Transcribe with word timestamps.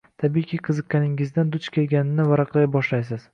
Tabiiyki, 0.21 0.57
qiziqqaningizdan 0.67 1.51
duch 1.57 1.69
kelganini 1.77 2.27
varaqlay 2.31 2.69
boshlaysiz. 2.79 3.29